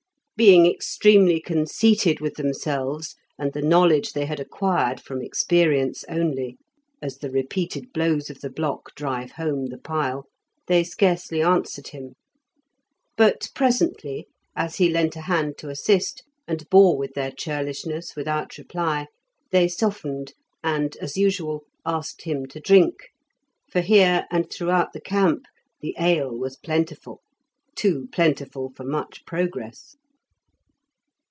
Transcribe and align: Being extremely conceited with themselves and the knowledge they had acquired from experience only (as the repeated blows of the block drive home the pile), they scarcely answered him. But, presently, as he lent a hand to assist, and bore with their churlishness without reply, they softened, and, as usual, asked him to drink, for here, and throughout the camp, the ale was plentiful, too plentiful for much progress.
Being 0.37 0.65
extremely 0.65 1.39
conceited 1.39 2.19
with 2.19 2.33
themselves 2.33 3.15
and 3.37 3.53
the 3.53 3.61
knowledge 3.61 4.13
they 4.13 4.25
had 4.25 4.39
acquired 4.39 4.99
from 4.99 5.21
experience 5.21 6.03
only 6.09 6.57
(as 6.99 7.19
the 7.19 7.29
repeated 7.29 7.93
blows 7.93 8.27
of 8.31 8.41
the 8.41 8.49
block 8.49 8.95
drive 8.95 9.33
home 9.33 9.67
the 9.67 9.77
pile), 9.77 10.25
they 10.65 10.83
scarcely 10.83 11.43
answered 11.43 11.89
him. 11.89 12.13
But, 13.15 13.49
presently, 13.53 14.29
as 14.55 14.77
he 14.77 14.89
lent 14.89 15.15
a 15.15 15.21
hand 15.21 15.59
to 15.59 15.69
assist, 15.69 16.23
and 16.47 16.67
bore 16.71 16.97
with 16.97 17.13
their 17.13 17.29
churlishness 17.29 18.15
without 18.15 18.57
reply, 18.57 19.05
they 19.51 19.67
softened, 19.67 20.33
and, 20.63 20.97
as 20.97 21.17
usual, 21.17 21.65
asked 21.85 22.23
him 22.23 22.47
to 22.47 22.59
drink, 22.59 23.09
for 23.69 23.81
here, 23.81 24.25
and 24.31 24.49
throughout 24.51 24.91
the 24.93 25.01
camp, 25.01 25.45
the 25.81 25.93
ale 25.99 26.35
was 26.35 26.57
plentiful, 26.57 27.21
too 27.75 28.07
plentiful 28.11 28.71
for 28.75 28.83
much 28.85 29.23
progress. 29.27 29.97